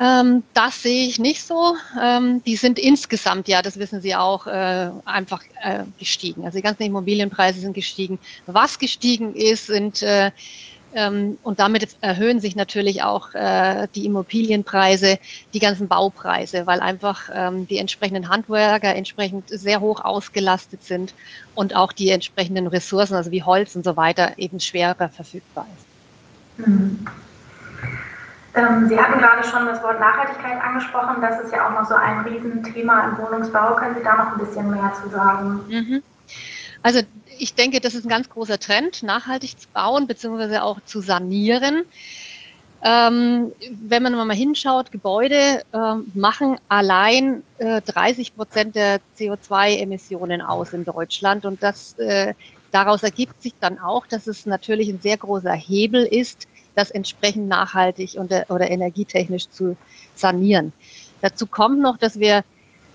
Ähm, 0.00 0.42
das 0.54 0.82
sehe 0.82 1.06
ich 1.06 1.18
nicht 1.18 1.42
so. 1.46 1.76
Ähm, 2.00 2.42
die 2.44 2.56
sind 2.56 2.78
insgesamt, 2.78 3.48
ja, 3.48 3.62
das 3.62 3.78
wissen 3.78 4.00
Sie 4.00 4.14
auch, 4.14 4.46
äh, 4.46 4.90
einfach 5.04 5.42
äh, 5.62 5.84
gestiegen. 5.98 6.44
Also 6.44 6.58
die 6.58 6.62
ganzen 6.62 6.82
Immobilienpreise 6.82 7.60
sind 7.60 7.74
gestiegen. 7.74 8.18
Was 8.46 8.78
gestiegen 8.78 9.34
ist, 9.34 9.66
sind 9.66 10.02
äh, 10.02 10.32
und 10.94 11.58
damit 11.58 11.96
erhöhen 12.00 12.38
sich 12.38 12.54
natürlich 12.54 13.02
auch 13.02 13.34
äh, 13.34 13.88
die 13.94 14.06
Immobilienpreise, 14.06 15.18
die 15.52 15.58
ganzen 15.58 15.88
Baupreise, 15.88 16.66
weil 16.66 16.80
einfach 16.80 17.28
ähm, 17.32 17.66
die 17.66 17.78
entsprechenden 17.78 18.28
Handwerker 18.28 18.94
entsprechend 18.94 19.48
sehr 19.48 19.80
hoch 19.80 20.04
ausgelastet 20.04 20.84
sind 20.84 21.14
und 21.54 21.74
auch 21.74 21.92
die 21.92 22.10
entsprechenden 22.10 22.68
Ressourcen, 22.68 23.14
also 23.14 23.32
wie 23.32 23.42
Holz 23.42 23.74
und 23.74 23.84
so 23.84 23.96
weiter, 23.96 24.38
eben 24.38 24.60
schwerer 24.60 25.08
verfügbar 25.08 25.66
ist. 25.76 26.66
Mhm. 26.66 27.04
Ähm, 28.54 28.88
Sie 28.88 28.96
hatten 28.96 29.18
gerade 29.18 29.42
schon 29.42 29.66
das 29.66 29.82
Wort 29.82 29.98
Nachhaltigkeit 29.98 30.62
angesprochen. 30.62 31.20
Das 31.20 31.40
ist 31.40 31.52
ja 31.52 31.66
auch 31.66 31.72
noch 31.72 31.88
so 31.88 31.94
ein 31.96 32.20
Riesenthema 32.20 33.08
im 33.08 33.18
Wohnungsbau. 33.18 33.74
Können 33.74 33.96
Sie 33.96 34.04
da 34.04 34.14
noch 34.16 34.32
ein 34.32 34.46
bisschen 34.46 34.70
mehr 34.70 34.92
zu 35.02 35.10
sagen? 35.10 35.60
Mhm. 35.68 36.02
Also 36.84 37.00
ich 37.38 37.54
denke, 37.54 37.80
das 37.80 37.94
ist 37.94 38.04
ein 38.04 38.10
ganz 38.10 38.28
großer 38.28 38.58
Trend, 38.58 39.02
nachhaltig 39.02 39.58
zu 39.58 39.68
bauen 39.72 40.06
bzw. 40.06 40.58
auch 40.58 40.80
zu 40.84 41.00
sanieren. 41.00 41.84
Ähm, 42.82 43.52
wenn 43.70 44.02
man 44.02 44.14
mal 44.14 44.36
hinschaut, 44.36 44.92
Gebäude 44.92 45.62
äh, 45.72 45.94
machen 46.12 46.58
allein 46.68 47.42
äh, 47.56 47.80
30 47.80 48.36
Prozent 48.36 48.76
der 48.76 49.00
CO2-Emissionen 49.18 50.42
aus 50.42 50.74
in 50.74 50.84
Deutschland. 50.84 51.46
Und 51.46 51.62
das, 51.62 51.94
äh, 51.98 52.34
daraus 52.70 53.02
ergibt 53.02 53.40
sich 53.40 53.54
dann 53.58 53.78
auch, 53.78 54.06
dass 54.06 54.26
es 54.26 54.44
natürlich 54.44 54.90
ein 54.90 55.00
sehr 55.00 55.16
großer 55.16 55.54
Hebel 55.54 56.04
ist, 56.04 56.46
das 56.74 56.90
entsprechend 56.90 57.48
nachhaltig 57.48 58.16
und, 58.18 58.30
äh, 58.30 58.44
oder 58.50 58.70
energietechnisch 58.70 59.48
zu 59.48 59.78
sanieren. 60.14 60.74
Dazu 61.22 61.46
kommt 61.46 61.80
noch, 61.80 61.96
dass 61.96 62.20
wir 62.20 62.44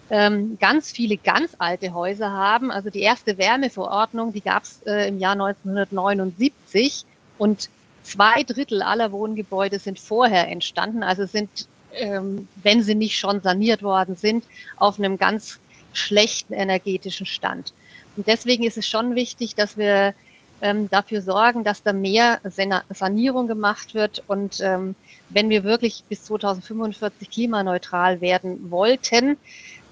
ähm, 0.10 0.58
ganz 0.60 0.92
viele 0.92 1.18
ganz 1.18 1.56
alte 1.60 1.94
Häuser 1.94 2.32
haben. 2.32 2.72
Also 2.72 2.90
die 2.90 3.02
erste 3.02 3.38
Wärmeverordnung, 3.38 4.34
die 4.34 4.42
gab 4.42 4.64
es 4.64 4.82
äh, 4.86 5.08
im 5.08 5.20
Jahr 5.20 5.34
1979 5.34 7.06
und 7.38 7.70
zwei 8.04 8.44
Drittel 8.44 8.82
aller 8.82 9.12
Wohngebäude 9.12 9.80
sind 9.80 10.00
vorher 10.00 10.48
entstanden. 10.48 11.04
Also 11.04 11.26
sind, 11.26 11.68
ähm, 11.94 12.48
wenn 12.64 12.82
sie 12.82 12.96
nicht 12.96 13.18
schon 13.18 13.42
saniert 13.42 13.84
worden 13.84 14.16
sind, 14.16 14.44
auf 14.78 14.98
einem 15.00 15.18
ganz 15.18 15.60
schlechten 15.94 16.54
energetischen 16.54 17.26
Stand. 17.26 17.74
Und 18.16 18.28
deswegen 18.28 18.64
ist 18.64 18.78
es 18.78 18.88
schon 18.88 19.16
wichtig, 19.16 19.56
dass 19.56 19.78
wir 19.78 20.14
ähm, 20.62 20.90
dafür 20.90 21.22
sorgen, 21.22 21.64
dass 21.64 21.84
da 21.84 21.94
mehr 21.94 22.42
Sanierung 22.90 23.48
gemacht 23.48 23.94
wird. 23.94 24.24
Und 24.28 24.60
ähm, 24.62 24.96
wenn 25.30 25.50
wir 25.50 25.64
wirklich 25.64 26.04
bis 26.10 26.24
2045 26.26 27.30
klimaneutral 27.30 28.22
werden 28.22 28.72
wollten, 28.72 29.38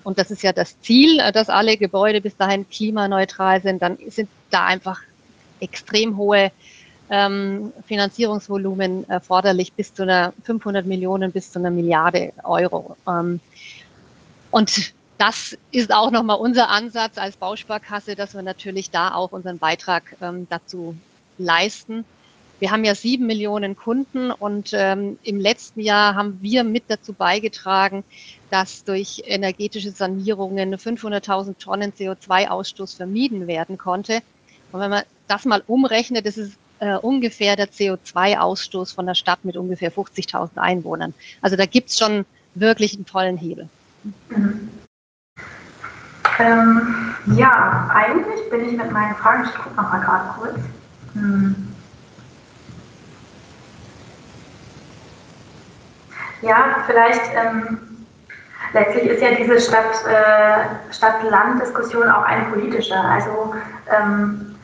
und 0.08 0.18
das 0.18 0.32
ist 0.32 0.42
ja 0.42 0.54
das 0.54 0.80
Ziel, 0.80 1.20
äh, 1.20 1.34
dass 1.34 1.50
alle 1.50 1.76
Gebäude 1.76 2.22
bis 2.22 2.38
dahin 2.38 2.70
klimaneutral 2.70 3.62
sind, 3.62 3.82
dann 3.82 3.98
sind 4.08 4.30
da 4.50 4.64
einfach 4.64 5.02
extrem 5.60 6.16
hohe 6.16 6.50
ähm, 7.10 7.74
Finanzierungsvolumen 7.88 9.10
erforderlich 9.10 9.74
bis 9.74 9.94
zu 9.94 10.04
einer 10.04 10.32
500 10.44 10.86
Millionen 10.86 11.34
bis 11.34 11.52
zu 11.52 11.60
einer 11.60 11.72
Milliarde 11.72 12.32
Euro. 12.46 12.96
Ähm, 13.06 13.42
und 14.50 14.94
das 15.18 15.58
ist 15.72 15.94
auch 15.94 16.10
nochmal 16.10 16.38
unser 16.38 16.70
Ansatz 16.70 17.18
als 17.18 17.36
Bausparkasse, 17.36 18.16
dass 18.16 18.34
wir 18.34 18.44
natürlich 18.44 18.90
da 18.90 19.14
auch 19.14 19.34
unseren 19.34 19.58
Beitrag 19.58 20.16
ähm, 20.22 20.48
dazu 20.50 20.96
leisten. 21.38 22.06
Wir 22.60 22.72
haben 22.72 22.84
ja 22.84 22.96
sieben 22.96 23.28
Millionen 23.28 23.76
Kunden 23.76 24.32
und 24.32 24.72
ähm, 24.74 25.20
im 25.24 25.40
letzten 25.40 25.80
Jahr 25.80 26.16
haben 26.16 26.40
wir 26.42 26.64
mit 26.64 26.86
dazu 26.88 27.14
beigetragen, 27.14 28.04
dass 28.50 28.84
durch 28.84 29.24
energetische 29.26 29.92
Sanierungen 29.92 30.76
500.000 30.76 31.58
Tonnen 31.60 31.92
CO2-Ausstoß 31.92 32.98
vermieden 32.98 33.48
werden 33.48 33.78
konnte. 33.78 34.22
Und 34.72 34.80
wenn 34.80 34.90
man 34.90 35.04
das 35.28 35.46
mal 35.46 35.64
umrechnet, 35.68 36.26
das 36.26 36.38
ist 36.38 36.58
äh, 36.80 36.96
ungefähr 36.96 37.56
der 37.56 37.70
CO2-Ausstoß 37.70 38.94
von 38.96 39.06
der 39.06 39.16
Stadt 39.16 39.46
mit 39.46 39.56
ungefähr 39.56 39.92
50.000 39.92 40.58
Einwohnern. 40.58 41.14
Also 41.42 41.56
da 41.56 41.66
gibt's 41.66 41.98
schon 41.98 42.26
wirklich 42.56 42.96
einen 42.96 43.06
tollen 43.06 43.38
Hebel. 43.38 43.70
Mhm. 44.30 44.70
Ähm, 46.40 47.16
ja, 47.36 47.90
eigentlich 47.94 48.50
bin 48.50 48.70
ich 48.70 48.78
mit 48.78 48.92
meinen 48.92 49.16
Fragen, 49.16 49.46
ich 49.46 49.56
gucke 49.56 49.76
noch 49.76 49.92
mal 49.92 50.00
gerade 50.00 50.40
kurz. 50.40 50.60
Hm. 51.14 51.67
Ja, 56.42 56.84
vielleicht 56.86 57.32
ähm, 57.34 57.80
letztlich 58.74 59.06
ist 59.06 59.22
ja 59.22 59.32
diese 59.32 59.60
Stadt, 59.60 60.06
äh, 60.08 60.94
Stadt-Land-Diskussion 60.94 62.10
auch 62.10 62.24
eine 62.24 62.46
politische. 62.46 62.96
Also 62.96 63.56
ähm, 63.90 64.56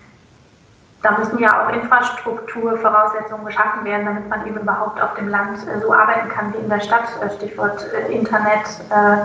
da 1.02 1.18
müssen 1.18 1.40
ja 1.40 1.66
auch 1.66 1.74
Infrastrukturvoraussetzungen 1.74 3.46
geschaffen 3.46 3.84
werden, 3.84 4.06
damit 4.06 4.30
man 4.30 4.48
eben 4.48 4.58
überhaupt 4.58 5.02
auf 5.02 5.14
dem 5.16 5.28
Land 5.28 5.60
äh, 5.68 5.80
so 5.82 5.94
arbeiten 5.94 6.30
kann 6.30 6.54
wie 6.54 6.58
in 6.58 6.70
der 6.70 6.80
Stadt. 6.80 7.10
Stichwort 7.38 7.86
äh, 7.94 8.12
Internet, 8.14 8.66
äh, 8.90 9.18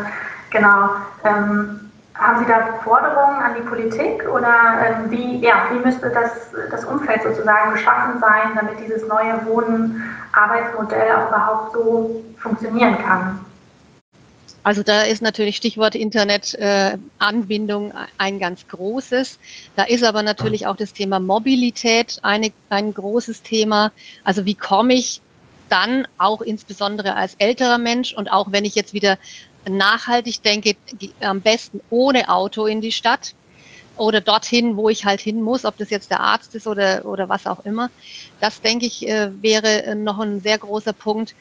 genau. 0.50 0.90
Ähm, 1.25 1.88
haben 2.18 2.40
Sie 2.40 2.50
da 2.50 2.80
Forderungen 2.82 3.40
an 3.40 3.54
die 3.54 3.62
Politik 3.62 4.28
oder 4.28 5.04
ähm, 5.04 5.10
wie, 5.10 5.38
ja, 5.38 5.68
wie 5.70 5.78
müsste 5.78 6.10
das, 6.10 6.32
das 6.70 6.84
Umfeld 6.84 7.22
sozusagen 7.22 7.72
geschaffen 7.72 8.20
sein, 8.20 8.56
damit 8.56 8.80
dieses 8.84 9.06
neue 9.06 9.46
Wohnen-Arbeitsmodell 9.46 11.12
auch 11.12 11.28
überhaupt 11.28 11.72
so 11.72 12.25
funktionieren 12.38 12.98
kann? 12.98 13.40
Also 14.64 14.82
da 14.82 15.02
ist 15.02 15.22
natürlich 15.22 15.56
Stichwort 15.56 15.94
Internetanbindung 15.94 17.92
äh, 17.92 17.94
ein 18.18 18.38
ganz 18.40 18.66
großes. 18.66 19.38
Da 19.76 19.84
ist 19.84 20.04
aber 20.04 20.22
natürlich 20.22 20.66
auch 20.66 20.76
das 20.76 20.92
Thema 20.92 21.20
Mobilität 21.20 22.18
eine, 22.22 22.52
ein 22.68 22.92
großes 22.92 23.42
Thema. 23.42 23.92
Also 24.25 24.44
wie 24.44 24.56
komme 24.56 24.94
ich 24.94 25.22
dann 25.68 26.08
auch 26.18 26.40
insbesondere 26.40 27.14
als 27.14 27.34
älterer 27.38 27.78
Mensch 27.78 28.12
und 28.12 28.30
auch 28.30 28.50
wenn 28.52 28.64
ich 28.64 28.75
jetzt 28.75 28.92
wieder 28.92 29.18
nachhaltig 29.68 30.42
denke, 30.42 30.76
am 31.20 31.40
besten 31.40 31.80
ohne 31.90 32.28
Auto 32.28 32.66
in 32.66 32.80
die 32.80 32.92
Stadt 32.92 33.34
oder 33.96 34.20
dorthin, 34.20 34.76
wo 34.76 34.88
ich 34.88 35.04
halt 35.04 35.20
hin 35.20 35.42
muss, 35.42 35.64
ob 35.64 35.76
das 35.76 35.90
jetzt 35.90 36.10
der 36.10 36.20
Arzt 36.20 36.54
ist 36.54 36.66
oder, 36.66 37.04
oder 37.04 37.28
was 37.28 37.46
auch 37.46 37.64
immer. 37.64 37.90
Das, 38.40 38.60
denke 38.60 38.87
ich, 38.87 39.06
äh, 39.08 39.30
wäre 39.42 39.96
noch 39.96 40.18
ein 40.18 40.40
sehr 40.40 40.58
großer 40.58 40.92
Punkt. 40.92 41.34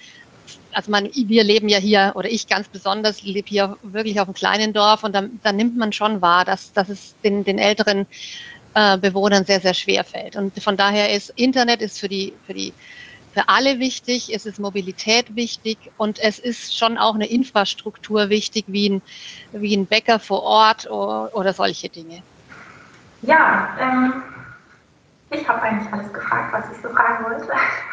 Also 0.71 0.91
man, 0.91 1.09
wir 1.13 1.43
leben 1.43 1.69
ja 1.69 1.77
hier, 1.77 2.13
oder 2.15 2.29
ich 2.29 2.47
ganz 2.47 2.67
besonders, 2.67 3.21
lebe 3.23 3.47
hier 3.47 3.77
wirklich 3.83 4.19
auf 4.19 4.27
einem 4.27 4.33
kleinen 4.35 4.73
Dorf 4.73 5.03
und 5.03 5.13
da, 5.13 5.23
da 5.43 5.51
nimmt 5.51 5.77
man 5.77 5.93
schon 5.93 6.21
wahr, 6.21 6.45
dass, 6.45 6.73
dass 6.73 6.89
es 6.89 7.15
den, 7.23 7.43
den 7.43 7.59
älteren 7.59 8.07
äh, 8.73 8.97
Bewohnern 8.97 9.45
sehr, 9.45 9.59
sehr 9.59 9.73
schwer 9.73 10.03
fällt. 10.03 10.35
Und 10.35 10.61
von 10.61 10.77
daher 10.77 11.13
ist 11.13 11.33
Internet 11.35 11.81
ist 11.81 11.99
für 11.99 12.07
die, 12.07 12.33
für 12.45 12.53
die 12.53 12.73
für 13.37 13.49
alle 13.49 13.77
wichtig, 13.77 14.33
es 14.33 14.47
ist 14.47 14.57
Mobilität 14.57 15.35
wichtig 15.35 15.77
und 15.97 16.17
es 16.17 16.39
ist 16.39 16.75
schon 16.75 16.97
auch 16.97 17.13
eine 17.13 17.27
Infrastruktur 17.27 18.29
wichtig, 18.29 18.65
wie 18.67 18.89
ein, 18.89 19.01
wie 19.51 19.77
ein 19.77 19.85
Bäcker 19.85 20.17
vor 20.19 20.41
Ort 20.41 20.89
oder, 20.89 21.29
oder 21.35 21.53
solche 21.53 21.87
Dinge. 21.87 22.23
Ja, 23.21 23.77
ähm, 23.79 24.23
ich 25.29 25.47
habe 25.47 25.61
eigentlich 25.61 25.93
alles 25.93 26.11
gefragt, 26.11 26.51
was 26.51 26.75
ich 26.75 26.81
so 26.81 26.89
fragen 26.89 27.25
wollte. 27.25 27.51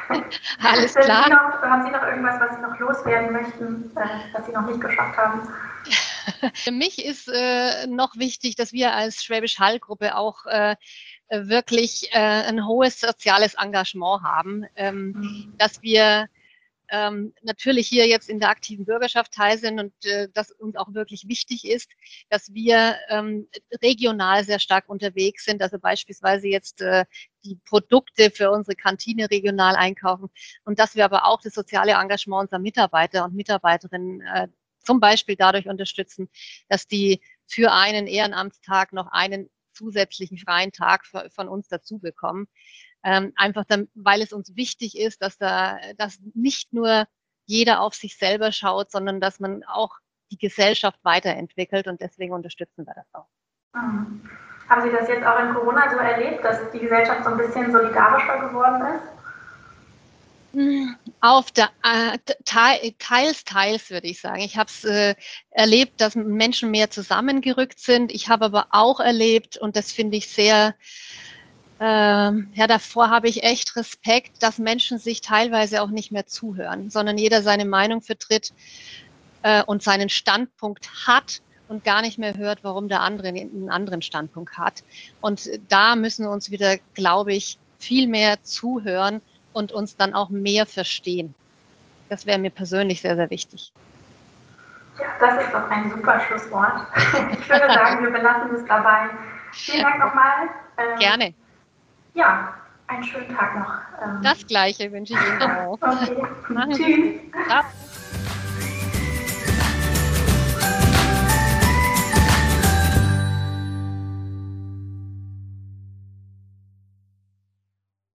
Alles 0.62 0.94
klar. 0.94 1.24
Sie 1.24 1.30
noch, 1.30 1.62
haben 1.62 1.84
Sie 1.84 1.90
noch 1.90 2.02
irgendwas, 2.04 2.40
was 2.40 2.56
Sie 2.56 2.62
noch 2.62 2.78
loswerden 2.78 3.32
möchten, 3.32 3.90
äh, 3.96 4.08
was 4.32 4.46
Sie 4.46 4.52
noch 4.52 4.66
nicht 4.66 4.80
geschafft 4.80 5.18
haben? 5.18 5.46
Für 6.54 6.72
mich 6.72 7.04
ist 7.04 7.28
äh, 7.28 7.86
noch 7.86 8.16
wichtig, 8.16 8.56
dass 8.56 8.72
wir 8.72 8.94
als 8.94 9.22
Schwäbisch 9.22 9.58
Hall 9.58 9.78
Gruppe 9.78 10.16
auch 10.16 10.46
äh, 10.46 10.76
wirklich 11.30 12.10
äh, 12.12 12.18
ein 12.18 12.66
hohes 12.66 13.00
soziales 13.00 13.54
Engagement 13.54 14.22
haben, 14.22 14.64
ähm, 14.76 15.12
mhm. 15.12 15.54
dass 15.58 15.82
wir 15.82 16.28
ähm, 16.90 17.32
natürlich 17.42 17.88
hier 17.88 18.06
jetzt 18.06 18.28
in 18.28 18.40
der 18.40 18.50
aktiven 18.50 18.84
Bürgerschaft 18.84 19.32
teil 19.32 19.58
sind 19.58 19.80
und 19.80 19.92
äh, 20.04 20.28
das 20.32 20.50
uns 20.50 20.76
auch 20.76 20.92
wirklich 20.92 21.26
wichtig 21.26 21.64
ist, 21.64 21.90
dass 22.28 22.52
wir 22.52 22.96
ähm, 23.08 23.48
regional 23.82 24.44
sehr 24.44 24.58
stark 24.58 24.88
unterwegs 24.88 25.44
sind. 25.44 25.62
Also 25.62 25.78
beispielsweise 25.78 26.48
jetzt 26.48 26.82
äh, 26.82 27.04
die 27.44 27.56
Produkte 27.64 28.30
für 28.30 28.50
unsere 28.50 28.76
Kantine 28.76 29.30
regional 29.30 29.76
einkaufen 29.76 30.28
und 30.64 30.78
dass 30.78 30.94
wir 30.94 31.04
aber 31.04 31.26
auch 31.26 31.40
das 31.40 31.54
soziale 31.54 31.92
Engagement 31.92 32.42
unserer 32.42 32.60
Mitarbeiter 32.60 33.24
und 33.24 33.34
Mitarbeiterinnen 33.34 34.20
äh, 34.20 34.48
zum 34.84 35.00
Beispiel 35.00 35.36
dadurch 35.36 35.66
unterstützen, 35.66 36.28
dass 36.68 36.86
die 36.86 37.20
für 37.46 37.72
einen 37.72 38.06
Ehrenamtstag 38.06 38.92
noch 38.92 39.10
einen 39.10 39.50
zusätzlichen 39.74 40.38
freien 40.38 40.72
Tag 40.72 41.04
von 41.06 41.48
uns 41.48 41.68
dazu 41.68 41.98
bekommen. 41.98 42.46
Ähm, 43.02 43.32
einfach 43.36 43.64
dann, 43.66 43.88
weil 43.94 44.22
es 44.22 44.32
uns 44.32 44.56
wichtig 44.56 44.98
ist, 44.98 45.20
dass 45.20 45.36
da, 45.36 45.78
dass 45.98 46.18
nicht 46.34 46.72
nur 46.72 47.06
jeder 47.44 47.80
auf 47.80 47.94
sich 47.94 48.16
selber 48.16 48.52
schaut, 48.52 48.90
sondern 48.90 49.20
dass 49.20 49.40
man 49.40 49.62
auch 49.64 49.98
die 50.30 50.38
Gesellschaft 50.38 50.98
weiterentwickelt 51.02 51.86
und 51.86 52.00
deswegen 52.00 52.32
unterstützen 52.32 52.86
wir 52.86 52.94
das 52.94 53.06
auch. 53.12 53.28
Mhm. 53.74 54.22
Haben 54.68 54.82
Sie 54.82 54.96
das 54.96 55.08
jetzt 55.08 55.26
auch 55.26 55.38
in 55.38 55.52
Corona 55.52 55.90
so 55.90 55.98
erlebt, 55.98 56.42
dass 56.42 56.70
die 56.72 56.78
Gesellschaft 56.78 57.24
so 57.24 57.30
ein 57.30 57.36
bisschen 57.36 57.70
solidarischer 57.70 58.48
geworden 58.48 58.96
ist? 58.96 59.23
Auf 61.20 61.50
der 61.50 61.70
äh, 61.82 62.18
teils, 62.44 63.44
teils 63.44 63.90
würde 63.90 64.06
ich 64.06 64.20
sagen. 64.20 64.40
Ich 64.40 64.56
habe 64.56 64.70
es 64.70 64.84
äh, 64.84 65.14
erlebt, 65.50 66.00
dass 66.00 66.14
Menschen 66.14 66.70
mehr 66.70 66.90
zusammengerückt 66.90 67.80
sind. 67.80 68.12
Ich 68.12 68.28
habe 68.28 68.46
aber 68.46 68.66
auch 68.70 69.00
erlebt, 69.00 69.56
und 69.56 69.76
das 69.76 69.90
finde 69.90 70.16
ich 70.16 70.28
sehr, 70.28 70.74
äh, 71.80 71.84
ja, 71.84 72.66
davor 72.68 73.10
habe 73.10 73.28
ich 73.28 73.42
echt 73.42 73.76
Respekt, 73.76 74.42
dass 74.42 74.58
Menschen 74.58 74.98
sich 74.98 75.20
teilweise 75.20 75.82
auch 75.82 75.90
nicht 75.90 76.12
mehr 76.12 76.26
zuhören, 76.26 76.90
sondern 76.90 77.18
jeder 77.18 77.42
seine 77.42 77.64
Meinung 77.64 78.00
vertritt 78.00 78.52
äh, 79.42 79.62
und 79.64 79.82
seinen 79.82 80.08
Standpunkt 80.08 80.88
hat 81.06 81.42
und 81.68 81.84
gar 81.84 82.02
nicht 82.02 82.18
mehr 82.18 82.36
hört, 82.36 82.62
warum 82.62 82.88
der 82.88 83.00
andere 83.00 83.28
einen 83.28 83.70
anderen 83.70 84.02
Standpunkt 84.02 84.56
hat. 84.58 84.84
Und 85.20 85.48
da 85.68 85.96
müssen 85.96 86.24
wir 86.24 86.30
uns 86.30 86.50
wieder, 86.50 86.78
glaube 86.94 87.32
ich, 87.34 87.58
viel 87.78 88.06
mehr 88.06 88.42
zuhören 88.42 89.20
und 89.54 89.72
uns 89.72 89.96
dann 89.96 90.12
auch 90.12 90.28
mehr 90.28 90.66
verstehen. 90.66 91.34
Das 92.10 92.26
wäre 92.26 92.38
mir 92.38 92.50
persönlich 92.50 93.00
sehr, 93.00 93.16
sehr 93.16 93.30
wichtig. 93.30 93.72
Ja, 94.98 95.06
das 95.18 95.42
ist 95.42 95.52
doch 95.52 95.70
ein 95.70 95.90
super 95.90 96.20
Schlusswort. 96.20 96.86
Ich 97.32 97.48
würde 97.48 97.72
sagen, 97.72 98.02
wir 98.02 98.10
belassen 98.10 98.54
es 98.54 98.64
dabei. 98.66 99.10
Vielen 99.52 99.82
Dank 99.82 99.98
nochmal. 99.98 100.48
Ähm, 100.78 100.98
Gerne. 100.98 101.34
Ja, 102.14 102.54
einen 102.86 103.04
schönen 103.04 103.34
Tag 103.36 103.56
noch. 103.56 103.74
Ähm. 104.02 104.20
Das 104.22 104.46
Gleiche 104.46 104.90
wünsche 104.92 105.14
ich 105.14 105.20
Ihnen 105.20 105.42
auch. 105.42 105.78
okay. 106.50 107.30
Tschüss. 107.46 107.64